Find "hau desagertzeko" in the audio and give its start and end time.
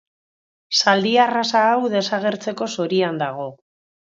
1.75-2.71